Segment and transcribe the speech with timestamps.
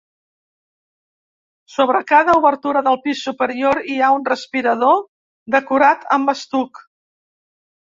[1.73, 5.01] Sobre cada obertura del pis superior hi ha un respirador
[5.61, 6.87] decorat amb estuc.